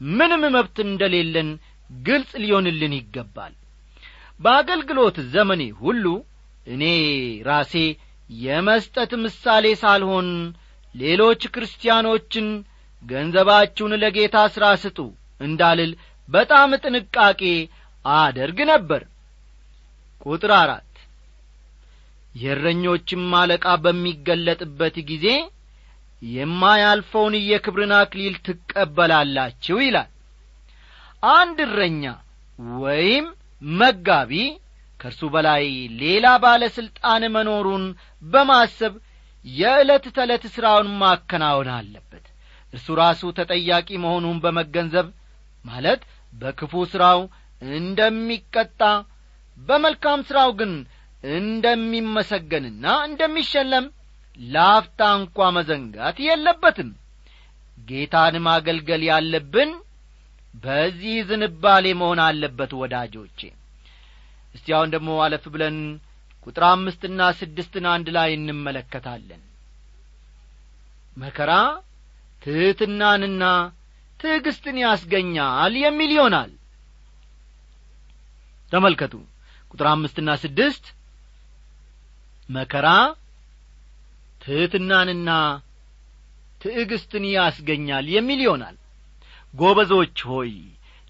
ምንም 0.01 0.43
መብት 0.55 0.77
እንደሌለን 0.87 1.49
ግልጽ 1.91 2.31
ሊሆንልን 2.43 2.93
ይገባል። 2.99 3.55
በአገልግሎት 4.41 5.17
ዘመኔ 5.33 5.63
ሁሉ 5.81 6.05
እኔ 6.67 6.85
ራሴ 7.49 7.75
የመስጠት 8.41 9.13
ምሳሌ 9.25 9.67
ሳልሆን 9.81 10.29
ሌሎች 10.95 11.43
ክርስቲያኖችን 11.55 12.47
ገንዘባችሁን 13.03 13.93
ለጌታ 14.03 14.37
ሥራ 14.55 14.67
ስጡ 14.83 14.99
እንዳልል 15.41 15.93
በጣም 16.29 16.71
ጥንቃቄ 16.83 17.43
አደርግ 18.05 18.59
ነበር። 18.73 19.03
ቁጥር 20.25 20.53
አራት 20.59 20.87
የእረኞችም 22.35 23.25
አለቃ 23.39 23.67
በሚገለጥበት 23.85 24.97
ጊዜ 25.09 25.27
የማያልፈውን 26.23 27.35
የክብርን 27.43 27.93
አክሊል 27.99 28.35
ትቀበላላችሁ 28.47 29.77
ይላል። 29.85 30.11
አንድ 31.33 31.59
እረኛ 31.67 32.05
ወይም 32.81 33.27
መጋቢ 33.79 34.33
ከእርሱ 35.01 35.23
በላይ 35.35 35.65
ሌላ 36.01 36.27
ባለ 36.43 36.63
ሥልጣን 36.77 37.23
መኖሩን 37.37 37.85
በማሰብ 38.25 38.95
የዕለት 39.45 40.07
ተዕለት 40.17 40.45
ሥራውን 40.55 40.89
ማከናወን 41.03 41.69
አለበት። 41.77 42.25
እርሱ 42.73 42.89
ራሱ 43.01 43.31
ተጠያቂ 43.39 43.89
መሆኑን 44.05 44.37
በመገንዘብ 44.45 45.07
ማለት 45.65 46.03
በክፉ 46.33 46.73
ሥራው 46.93 47.21
እንደሚቀጣ 47.73 48.83
በመልካም 49.59 50.21
ሥራው 50.29 50.51
ግን 50.61 50.73
እንደሚመሰገንና 51.35 52.85
እንደሚሸለም 53.09 53.87
ላፍታ 54.40 55.00
እንኳ 55.18 55.48
መዘንጋት 55.57 56.18
የለበትም። 56.26 56.90
ጌታን 57.88 58.35
ማገልገል 58.46 59.03
ያለብን 59.09 59.70
በዚህ 60.55 61.16
ዝንባሌ 61.29 61.87
መሆን 62.00 62.20
አለበት 62.24 62.72
ወዳጆቼ። 62.81 63.40
እስቲ 64.55 64.66
ደግሞ 64.94 65.11
አለፍ 65.24 65.44
ብለን 65.55 65.76
ቁጥር 66.46 66.64
አምስትና 66.68 67.20
ስድስትን 67.40 67.85
አንድ 67.92 68.07
ላይ 68.16 68.31
እንመለከታለን። 68.37 69.42
መከራ 71.16 71.53
ትሕትናንና 72.42 73.44
ትዕግስትን 74.20 74.76
ያስገኛል 74.83 75.74
የሚል 75.83 76.11
ይሆናል። 76.16 76.50
ተመልከቱ። 78.72 79.14
ቁጥር 79.72 79.87
አምስትና 79.92 80.31
ስድስት 80.42 80.85
መከራ 82.48 82.88
ትሕትናንና 84.40 85.31
ትዕግስትን 86.61 87.24
ያስገኛል 87.35 88.07
የሚል 88.14 88.40
ይሆናል። 88.44 88.76
ጐበዞች 89.55 90.18
ሆይ 90.31 90.53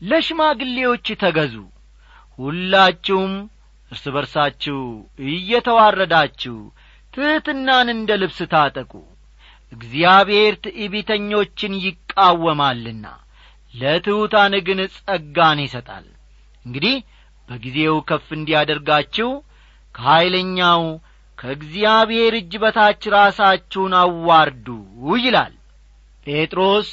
ለሽማግሌዎች 0.03 1.07
ተገዙ። 1.23 1.55
ሁላችሁም 2.39 3.33
እርስ 3.91 4.05
በርሳችሁ 4.15 4.79
እየተዋረዳችሁ 5.31 6.57
ትሕትናን 7.15 7.89
እንደ 7.95 8.11
ልብስ 8.23 8.39
ታጠቁ። 8.53 8.93
እግዚአብሔር 9.73 10.55
ትዕቢተኞችን 10.65 11.73
ይቃወማልና 11.85 13.07
ለትሑታን 13.75 14.55
ግን 14.67 14.81
ጸጋን 14.97 15.59
ይሰጣል። 15.65 16.07
እንግዲህ 16.65 16.97
በጊዜው 17.49 17.97
ከፍ 18.09 18.27
እንዲያደርጋችሁ 18.39 19.29
ከኀይለኛው 19.95 20.83
ከእግዚአብሔር 21.41 22.33
እጅ 22.39 22.53
በታች 22.63 23.03
ራሳችሁን 23.15 23.95
አዋርዱ 24.01 24.67
ይላል። 25.21 25.55
ጴጥሮስ 26.27 26.89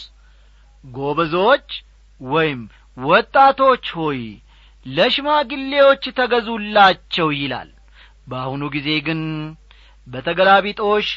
ጐበዞች 0.83 1.69
ወይም 2.21 2.59
ወጣቶች 2.97 3.85
ሆይ 3.97 4.21
ለሽማግሌዎች 4.85 6.03
ተገዙላቸው 6.19 7.29
ይላል። 7.39 7.69
በአሁኑ 8.29 8.63
ጊዜ 8.75 8.89
ግን 9.07 9.21
በተገላቢጦሽ 10.07 11.07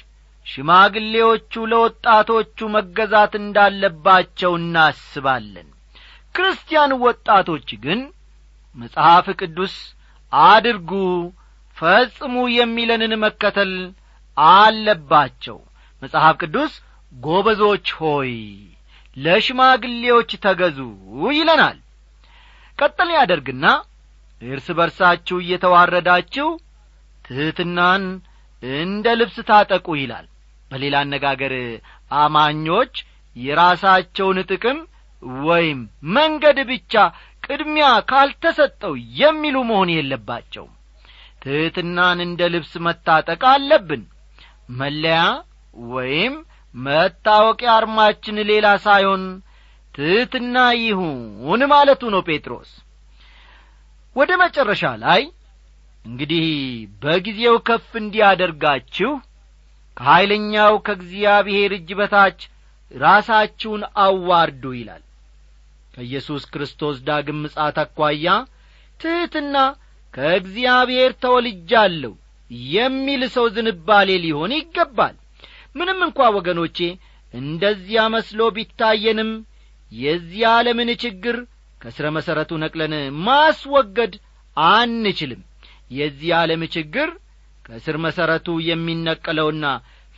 ሽማግሌዎቹ 0.46 1.52
ለወጣቶቹ 1.70 2.68
መገዛት 2.74 3.32
እንዳለባቸው 3.40 4.52
እናስባለን። 4.60 5.68
ክርስቲያን 6.34 6.92
ወጣቶች 7.04 7.68
ግን 7.84 8.00
መጽሐፍ 8.74 9.26
ቅዱስ 9.40 9.74
አድርጉ 10.32 10.90
ፈጽሙ 11.80 12.34
የሚለንን 12.54 13.12
መከተል 13.24 13.72
አለባቸው። 14.36 15.58
መጽሐፍ 16.02 16.34
ቅዱስ 16.42 16.72
ጐበዞች 17.12 17.86
ሆይ 18.00 18.32
ለሽማግሌዎች 19.16 20.30
ተገዙ 20.44 20.78
ይለናል። 21.38 21.78
ቀጠል 22.78 23.10
ያደርግና 23.16 23.66
እርስ 24.42 24.66
በርሳችሁ 24.78 25.36
እየተዋረዳችሁ 25.40 26.48
ትሕትናን 27.24 28.04
እንደ 28.62 29.06
ልብስ 29.20 29.36
ታጠቁ 29.50 29.86
ይላል። 30.00 30.26
በሌላ 30.70 30.96
አነጋገር 31.04 31.54
አማኞች 32.18 32.94
የራሳቸውን 33.36 34.38
ጥቅም 34.50 34.78
ወይም 35.44 35.80
መንገድ 36.16 36.58
ብቻ 36.70 36.94
ቅድሚያ 37.44 37.88
ካልተሰጠው 38.10 38.92
የሚሉ 39.20 39.56
መሆን 39.70 39.90
የለባቸውም 39.94 40.72
ትሕትናን 41.42 42.18
እንደ 42.24 42.40
ልብስ 42.54 42.72
መታጠቅ 42.86 43.42
አለብን። 43.52 44.02
መለያ 44.80 45.20
ወይም 45.92 46.34
መታወቂያ 46.74 47.70
አርማችን 47.76 48.36
ሌላ 48.50 48.66
ሳይሆን 48.84 49.22
ትሕትና 49.94 50.56
ይሁን 50.80 51.62
ማለቱ 51.72 52.02
ነው 52.14 52.22
ጴጥሮስ። 52.28 52.70
ወደ 54.16 54.30
መጨረሻ 54.42 54.84
ላይ 55.04 55.22
እንግዲህ 56.04 56.46
በጊዜው 57.02 57.56
ከፍ 57.68 57.90
እንዲያደርጋችሁ 58.00 59.10
ከኀይለኛው 59.96 60.74
ከእግዚአብሔር 60.86 61.72
እጅ 61.76 61.90
በታች 61.98 62.38
ራሳችሁን 62.92 63.82
አዋርዱ 64.04 64.64
ይላል። 64.78 65.02
ከኢየሱስ 65.94 66.42
ክርስቶስ 66.52 66.96
ዳግም 67.08 67.38
ምጻት 67.44 67.76
አኳያ 67.82 68.26
ትሕትና 69.00 69.56
ከእግዚአብሔር 70.14 71.12
ተወልጃለሁ 71.22 72.12
የሚል 72.72 73.22
ሰው 73.34 73.46
ዝንባሌ 73.54 74.10
ሊሆን 74.24 74.52
ይገባል። 74.56 75.16
ምንም 75.76 75.98
እንኳ 76.06 76.20
ወገኖቼ 76.36 76.78
እንደዚያ 77.34 78.00
መስሎ 78.14 78.40
ቢታየንም 78.56 79.30
የዚህ 79.92 80.42
ዓለምን 80.52 80.90
ችግር 81.02 81.36
ከሥረ 81.80 82.06
መሠረቱ 82.16 82.58
ነቅለን 82.62 82.94
ማስወገድ 83.26 84.14
አንችልም። 84.56 85.42
የዚህ 85.90 86.30
ዓለም 86.38 86.62
ችግር 86.74 87.08
ከስር 87.64 87.96
መሠረቱ 88.04 88.48
የሚነቀለውና 88.68 89.66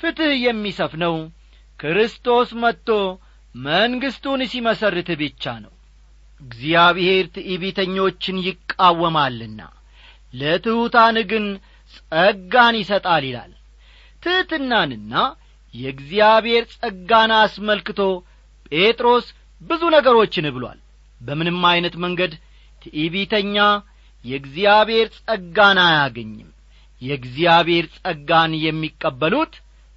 ፍትሕ 0.00 0.32
የሚሰፍነው 0.44 1.14
ክርስቶስ 1.80 2.50
መጥቶ 2.62 2.88
መንግሥቱን 3.64 4.40
ሲመሰርት 4.52 5.08
ብቻ 5.22 5.54
ነው። 5.64 5.72
እግዚአብሔር 6.40 7.24
ትዕቢተኞችን 7.34 8.36
ይቃወማልና 8.46 9.60
ለትሑታን 10.32 11.16
ግን 11.30 11.44
ጸጋን 11.94 12.74
ይሰጣል 12.80 13.24
ይላል። 13.28 13.52
ትሕትናንና 14.22 15.14
የእግዚአብሔር 15.74 16.64
ጸጋን 16.74 17.32
አስመልክቶ 17.38 18.00
ጴጥሮስ 18.72 19.26
ብዙ 19.62 19.82
ነገሮችን 19.94 20.46
ብሏል። 20.54 20.78
በምንም 21.20 21.58
ዐይነት 21.68 21.94
መንገድ 22.04 22.32
ትዕቢተኛ 22.82 23.56
የእግዚአብሔር 24.24 25.08
ጸጋን 25.20 25.78
አያገኝም። 25.84 26.48
የእግዚአብሔር 27.02 27.86
ጸጋን 27.96 28.52
የሚቀበሉት 28.64 29.54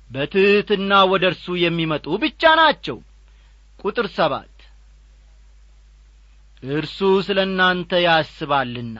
በትሕትና 0.09 0.91
ወደ 1.11 1.23
እርሱ 1.31 1.45
የሚመጡ 1.61 2.05
ብቻ 2.23 2.43
ናቸው። 2.59 2.97
ቁጥር 3.79 4.07
ሰባት። 4.15 4.51
እርሱ 6.73 6.97
ስለ 7.25 7.39
እናንተ 7.47 7.91
ያስባልና 8.05 8.97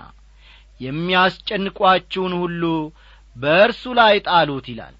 የሚያስጨንቋችሁን 0.79 2.33
ሁሉ 2.41 2.63
በእርሱ 3.35 3.83
ላይ 3.99 4.15
ጣሉት 4.27 4.65
ይላል። 4.71 4.95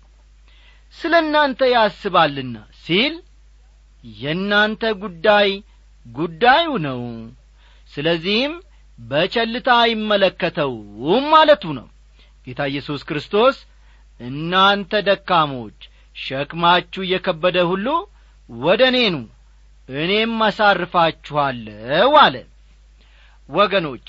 ስለ 0.93 1.13
እናንተ 1.23 1.61
ያስባልና 1.73 2.55
ሲል 2.83 3.15
የእናንተ 4.17 4.83
ጉዳይ 5.03 5.49
ጉዳዩ 6.05 6.67
ነው። 6.85 7.01
ስለዚህም 7.91 8.53
በቸልታ 8.99 9.69
አይመለከተውም 9.83 11.25
ማለቱ 11.33 11.63
ነው። 11.79 11.87
ጌታ 12.47 12.61
ኢየሱስ 12.71 13.01
ክርስቶስ 13.09 13.55
እናንተ 14.19 15.01
ደካሞች 15.07 15.79
ሸክማችሁ 16.15 17.03
የከበደ 17.11 17.57
ሁሉ 17.71 17.87
ወደ 18.49 18.81
እኔኑ 18.91 19.15
እኔም 19.89 20.35
አሳርፋችኋለሁ 20.47 22.13
አለ። 22.21 22.35
ወገኖቼ 23.49 24.07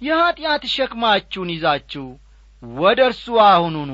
የኀጢአት 0.00 0.64
ሸክማችሁን 0.74 1.50
ይዛችሁ 1.54 2.06
ወደ 2.62 3.00
እርሱ 3.08 3.26
አሁኑኑ 3.46 3.90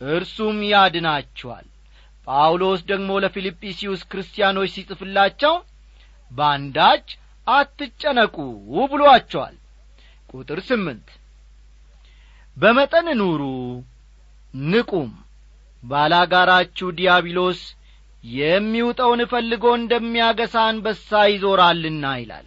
እርሱም 0.00 0.58
ያድናችኋል። 0.70 1.66
ጳውሎስ 2.26 2.80
ደግሞ 2.90 3.10
ለፊልጵስዩስ 3.22 4.02
ክርስቲያኖች 4.10 4.70
ሲጽፍላቸው 4.74 5.54
በአንዳች 6.30 7.06
አትጨነቁ 7.46 8.36
ብሎአቸዋል 8.92 9.56
ቁጥር 10.30 10.60
ስምንት 10.68 11.08
በመጠን 12.56 13.08
ኑሩ 13.20 13.42
ንቁም። 14.54 15.10
ባላጋራችሁ 15.82 16.88
ዲያብሎስ 16.98 17.60
የሚውጠውን 18.24 19.20
ፈልጎ 19.32 19.64
እንደሚያገሳ 19.78 20.54
አንበሳ 20.68 21.10
ይዞራልና 21.32 22.04
ይላል። 22.20 22.46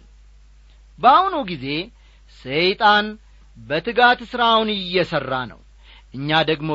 በአሁኑ 0.98 1.34
ጊዜ 1.50 1.66
ሰይጣን 2.44 3.06
በትጋት 3.58 4.20
ሥራውን 4.30 4.68
እየሠራ 4.76 5.32
ነው። 5.50 5.60
እኛ 6.14 6.38
ደግሞ 6.50 6.70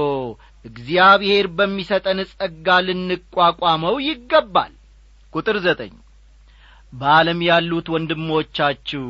እግዚአብሔር 0.66 1.46
በሚሰጠን 1.58 2.20
ጸጋ 2.32 2.68
ልንቋቋመው 2.88 3.96
ይገባል። 4.08 4.74
ቁጥር 5.34 5.58
ዘጠኝ 5.66 5.94
በዓለም 6.94 7.40
ያሉት 7.48 7.88
ወንድሞቻችሁ 7.94 9.06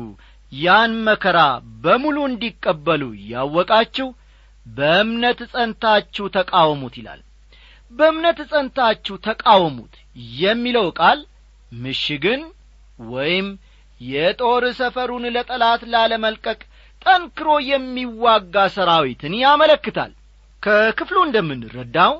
ያን 0.52 0.92
መከራ 1.06 1.38
በሙሉ 1.84 2.16
እንዲቀበሉ 2.30 3.02
እያወቃችሁ 3.18 4.08
በእምነት 4.66 5.40
ጸንታችሁ 5.52 6.26
ተቃወሙት 6.36 6.94
ይላል። 7.00 7.20
በእምነት 7.92 8.38
ጸንታችሁ 8.50 9.14
ተቃወሙት 9.26 9.94
የሚለው 10.38 10.86
ቃል 11.00 11.18
ምሽግን 11.76 12.42
ወይም 13.08 13.46
የጦር 14.00 14.64
ሰፈሩን 14.78 15.24
ለጠላት 15.34 15.82
ላለመልቀቅ 15.92 16.60
ጠንክሮ 17.06 17.48
የሚዋጋ 17.68 18.56
ሰራዊትን 18.74 19.34
ያመለክታል። 19.42 20.12
ከክፍሉ 20.62 21.16
እንደምንረዳው 21.26 22.14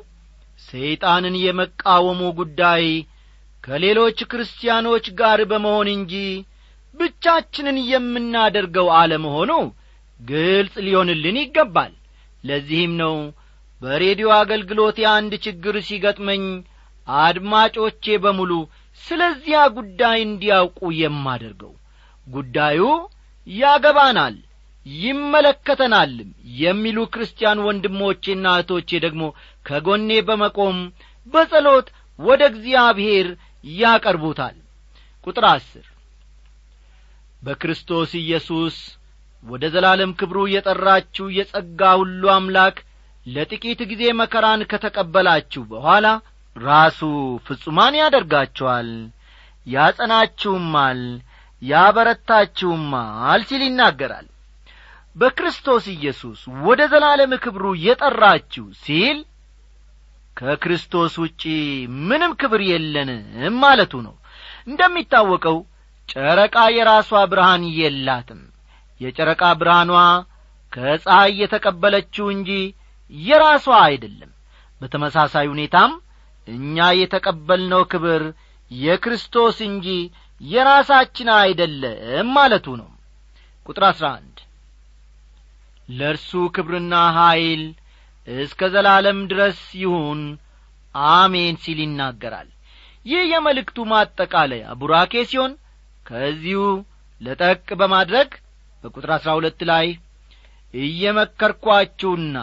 ሰይጣንን 0.63 1.37
የመቃወሙ 1.43 2.21
ጉዳይ 2.41 2.85
ከሌሎች 3.65 4.19
ክርስቲያኖች 4.31 5.07
ጋር 5.21 5.41
በመሆን 5.51 5.89
እንጂ 5.95 6.15
ብቻችንን 6.95 7.79
የምናደርገው 7.91 8.89
አለመሆኑ 8.99 9.53
ግልጽ 10.21 10.75
ሊሆንልን 10.87 11.37
ይገባል። 11.41 11.93
ለዚህም 12.45 12.93
ነው 13.01 13.17
በሬዲዮ 13.81 14.29
አገልግሎቴ 14.41 14.99
አንድ 15.15 15.33
ችግር 15.47 15.75
ሲገጥመኝ 15.89 16.45
አድማጮቼ 17.23 18.05
በሙሉ 18.25 18.53
ስለዚያ 19.03 19.59
ጉዳይ 19.77 20.19
እንዲያውቁ 20.27 20.81
የማደርገው። 21.01 21.73
ጉዳዩ 22.27 22.81
ያገባናል 23.47 24.37
ይመለከተናልም 24.87 26.31
የሚሉ 26.61 26.99
ክርስቲያን 27.13 27.63
ወንድሞቼና 27.67 28.47
እህቶቼ 28.55 28.91
ደግሞ 29.05 29.23
ከጎኔ 29.67 30.11
በመቆም 30.29 30.79
በጸሎት 31.27 31.87
ወደ 32.19 32.43
እግዚአብሔር 32.51 33.29
ያቀርቡታል። 33.79 34.57
ቁጥር 35.27 35.45
አስር 35.51 35.87
በክርስቶስ 37.43 38.11
ኢየሱስ 38.21 38.77
ወደ 39.43 39.65
ዘላለም 39.73 40.13
ክብሩ 40.21 40.39
የጠራችሁ 40.53 41.27
የጸጋ 41.39 41.81
ሁሉ 42.01 42.23
አምላክ 42.35 42.77
ለጥቂት 43.27 43.81
ጊዜ 43.91 44.05
መከራን 44.21 44.63
ከተቀበላችሁ 44.71 45.63
በኋላ 45.73 46.07
ራሱ 46.57 47.01
ፍጹማን 47.47 47.95
ያደርጋችኋል 48.01 48.89
ያጸናችሁማል 49.67 51.01
ያበረታችሁማል 51.63 53.41
ሲል 53.49 53.63
ይናገራል። 53.67 54.27
በክርስቶስ 55.17 55.85
ኢየሱስ 55.95 56.39
ወደ 56.67 56.81
ዘላለም 56.93 57.33
ክብሩ 57.45 57.65
የጠራችሁ 57.85 58.65
ሲል 58.83 59.19
ከክርስቶስ 60.37 61.15
ውጪ 61.23 61.43
ምንም 62.05 62.33
ክብር 62.41 62.61
የለንም 62.71 63.23
ማለቱ 63.61 63.93
ነው። 64.07 64.15
እንደሚታወቀው 64.67 65.59
ጨረቃ 66.09 66.57
የራሷ 66.77 67.11
ብርሃን 67.33 67.63
የላትም። 67.79 68.41
የጨረቃ 69.01 69.43
ብርሃኗ 69.61 69.93
ከፀሐይ 70.73 71.33
የተቀበለችው 71.41 72.27
እንጂ 72.35 72.51
የራሷ 73.13 73.67
አይደለም። 73.85 74.31
በተመሳሳይ 74.81 75.47
ሁኔታም 75.53 75.93
እኛ 76.49 76.87
የተቀበልነው 76.97 77.83
ክብር 77.93 78.23
የክርስቶስ 78.71 79.59
እንጂ 79.69 79.87
የራሳችን 80.41 81.29
አይደለም 81.39 82.29
ማለቱ 82.37 82.67
ነው። 82.81 82.91
ቁጥር 83.67 83.85
አሥራ 83.91 84.07
አንድ 84.19 84.39
ለእርሱ 85.89 86.31
ክብርና 86.55 86.95
ኀይል 87.17 87.63
እስከ 88.29 88.69
ዘላለም 88.75 89.19
ድረስ 89.31 89.61
ይሁን 89.81 90.21
አሜን 91.15 91.57
ሲል 91.63 91.79
ይናገራል። 91.85 92.49
ይህ 93.07 93.23
የመልእክቱ 93.33 93.79
ማጠቃለያ 93.91 94.75
ቡራኬ 94.81 95.23
ሲሆን 95.31 95.53
ከዚሁ 96.07 96.61
ለጠቅ 97.21 97.67
በማድረግ 97.81 98.31
በቁጥር 98.85 99.11
አሥራ 99.17 99.31
ሁለት 99.39 99.61
ላይ 99.71 99.87
እየመከርኳችሁና 100.75 102.37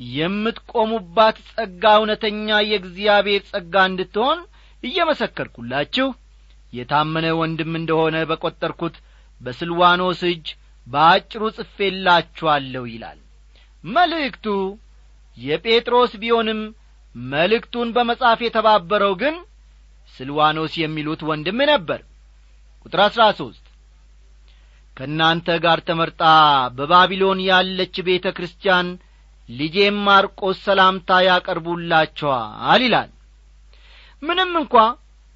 የምትቆሙባት 0.00 1.36
ጸጋ 1.48 1.84
እውነተኛ 1.98 2.48
የእግዚአብሔር 2.64 3.42
ጸጋ 3.50 3.74
እንድትሆን 3.90 4.38
እየመሰከርኩላችሁ። 4.82 6.08
የታመነ 6.72 7.26
ወንድም 7.40 7.72
እንደሆነ 7.78 8.16
በቈጠርኩት 8.30 8.94
በስልዋኖስ 9.40 10.20
እጅ 10.30 10.46
በአጭሩ 10.86 11.42
ጽፌላችኋለሁ 11.56 12.84
ይላል። 12.92 13.18
መልእክቱ 13.84 14.46
የጴጥሮስ 15.36 16.12
ቢሆንም 16.22 16.60
መልእክቱን 17.14 17.88
በመጻፍ 17.96 18.40
የተባበረው 18.44 19.12
ግን 19.22 19.36
ስልዋኖስ 20.14 20.72
የሚሉት 20.80 21.20
ወንድም 21.28 21.58
ነበር። 21.70 22.00
ቁጥር 22.86 23.00
አሥራ 23.04 23.22
ሦስት 23.38 23.64
ከእናንተ 24.96 25.48
ጋር 25.64 25.78
ተመርጣ 25.86 26.22
በባቢሎን 26.76 27.38
ያለች 27.46 27.94
ቤተ 28.08 28.26
ክርስቲያን 28.36 28.88
ልጄም 29.48 29.96
ማርቆስ 30.06 30.58
ሰላምታ 30.66 31.10
ያቀርቡላቸዋል 31.26 32.82
ይላል። 32.86 33.10
ምንም 34.22 34.52
እንኳ 34.60 34.74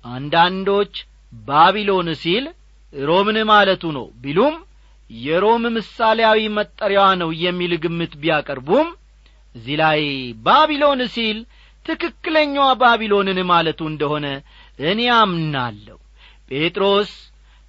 አንዳንዶች 0.04 0.94
ባቢሎን 1.42 2.08
ሲል 2.22 2.44
ሮምን 2.92 3.38
ማለቱ 3.50 3.84
ነው 3.96 4.06
ቢሉም 4.22 4.54
የሮም 5.10 5.64
ምሳሌያዊ 5.76 6.40
መጠሪያዋ 6.56 7.08
ነው 7.20 7.30
የሚል 7.42 7.72
ግምት 7.82 8.12
ቢያቀርቡም 8.22 8.88
እዚህ 9.54 9.76
ላይ 9.82 10.00
ባቢሎን 10.46 11.00
ሲል 11.14 11.38
ትክክለኛዋ 11.86 12.66
ባቢሎንን 12.80 13.38
ማለቱ 13.50 13.80
እንደሆነ 13.90 14.26
እኔ 14.84 15.00
አምናለሁ። 15.18 15.98
ጴጥሮስ 16.50 17.10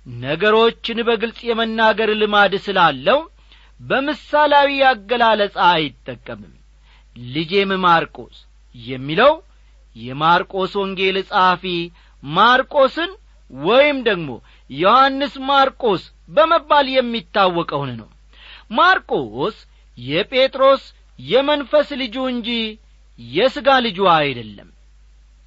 ነገሮችን 0.05 0.99
በግልጽ 1.07 1.39
የመናገር 1.49 2.09
ልማድ 2.21 2.53
ስላለው 2.65 3.19
በምሳሌያዊ 3.79 4.71
አገላለጻ 4.89 5.57
አይጠቀምም። 5.71 6.53
ልጄም 7.15 7.71
ማርቆስ 7.85 8.35
የሚለው 8.75 9.33
የማርቆስ 9.95 10.71
ወንጌል 10.81 11.17
ጸሐፊ 11.29 11.63
ማርቆስን 12.23 13.11
ወይም 13.51 13.97
ደግሞ 14.07 14.29
ዮሐንስ 14.69 15.33
ማርቆስ 15.49 16.03
በመባል 16.29 16.87
የሚታወቀውን 16.93 17.91
ነው። 18.01 18.09
ማርቆስ 18.71 19.57
የጴጥሮስ 19.97 20.83
የመንፈስ 21.19 21.89
ልጁ 22.01 22.15
እንጂ 22.31 22.49
የሥጋ 23.19 23.69
ልጁ 23.85 23.99
አይደለም። 24.15 24.69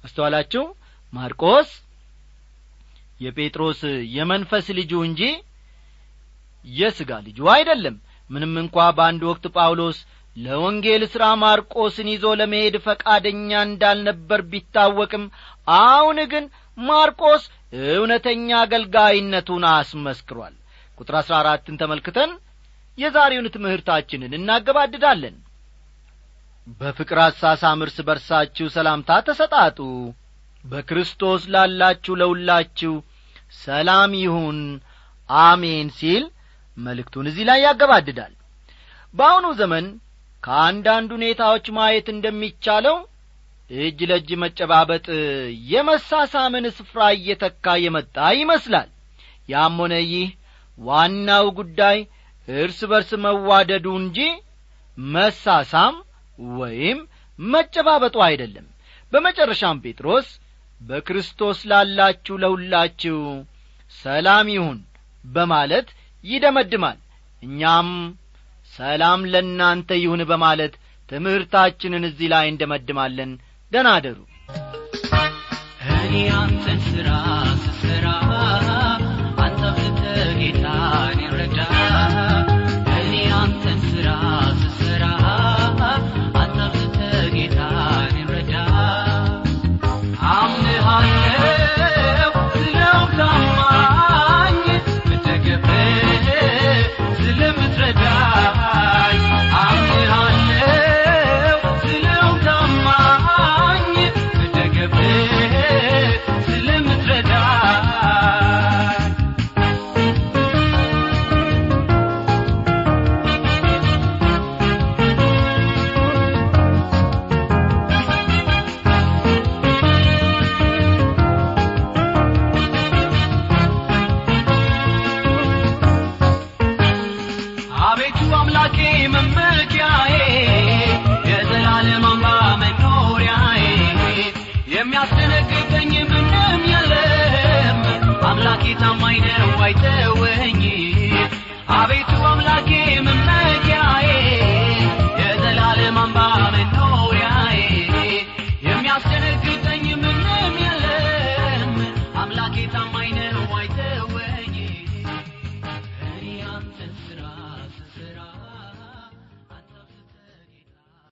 አስተዋላችሁ? 0.03 0.63
ማርቆስ 1.13 1.69
የጴጥሮስ 3.19 3.81
የመንፈስ 4.15 4.67
ልጁ 4.79 4.93
እንጂ 5.07 5.21
የሥጋ 6.65 7.11
ልጁ 7.27 7.39
አይደለም 7.53 7.95
ምንም 8.31 8.53
እንኳ 8.61 8.87
በአንድ 8.97 9.21
ወቅት 9.29 9.45
ጳውሎስ 9.55 9.97
ለወንጌል 10.35 11.03
ሥራ 11.13 11.23
ማርቆስን 11.41 12.07
ይዞ 12.11 12.25
ለመሄድ 12.39 12.75
ፈቃደኛ 12.85 13.51
እንዳልነበር 13.67 14.41
ቢታወቅም 14.51 15.23
አሁን 15.81 16.19
ግን 16.31 16.45
ማርቆስ 16.77 17.43
እውነተኛ 17.89 18.49
አገልጋይነቱን 18.61 19.65
አስመስክሯል። 19.71 20.53
ቁጥር 20.97 21.15
አሥራ 21.19 21.35
አራትን 21.41 21.79
ተመልክተን 21.81 22.31
የዛሬውን 22.97 23.47
ትምህርታችንን 23.55 24.35
እናገባድዳለን። 24.37 25.35
በፍቅር 26.79 27.19
አሳሳም 27.25 27.79
እርስ 27.85 27.97
በርሳችሁ 28.07 28.67
ሰላምታ 28.75 29.11
ተሰጣጡ። 29.27 29.79
በክርስቶስ 30.65 31.43
ላላችሁ 31.53 32.13
ለሁላችሁ 32.19 32.93
ሰላም 33.61 34.11
ይሁን 34.19 34.59
አሜን 35.29 35.87
ሲል 35.97 36.23
መልእክቱን 36.77 37.25
እዚህ 37.29 37.45
ላይ 37.49 37.59
ያገባድዳል። 37.65 38.33
በአሁኑ 39.13 39.47
ዘመን 39.59 39.85
ከአንዳንድ 40.43 41.09
ሁኔታዎች 41.17 41.65
ማየት 41.77 42.07
እንደሚቻለው 42.13 42.97
እጅ 43.69 43.99
ለእጅ 44.09 44.29
መጨባበጥ 44.43 45.05
የመሳሳምን 45.71 46.65
ስፍራ 46.77 47.01
እየተካ 47.17 47.75
የመጣ 47.83 48.17
ይመስላል። 48.39 48.89
ያም 49.49 49.77
ሆነ 49.81 49.93
ይህ 50.05 50.29
ዋናው 50.77 51.45
ጉዳይ 51.59 51.97
እርስ 52.47 52.79
በርስ 52.91 53.11
መዋደዱ 53.25 53.87
እንጂ 54.01 54.19
መሳሳም 54.97 55.95
ወይም 56.57 56.99
መጨባበጡ 57.39 58.15
አይደለም። 58.27 58.67
በመጨረሻም 59.11 59.81
ጴጥሮስ 59.85 60.27
በክርስቶስ 60.81 61.59
ላላችሁ 61.71 62.35
ለሁላችሁ 62.43 63.17
ሰላም 63.95 64.47
ይሁን 64.53 64.77
በማለት 65.27 65.87
ይደመድማል። 66.23 66.97
እኛም 67.43 67.89
ሰላም 68.73 69.21
ለእናንተ 69.31 69.91
ይሁን 70.01 70.21
በማለት 70.31 70.73
ትምህርታችንን 71.09 72.03
እዚህ 72.09 72.27
ላይ 72.33 72.45
እንደመድማለን። 72.51 73.31
ደናደሩ 73.71 74.17
እኔ 75.97 76.13
አንተን 76.39 76.79
ሥራ 76.87 77.09
ስሠራ 77.63 78.07